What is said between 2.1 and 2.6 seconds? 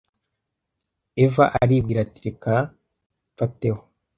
reka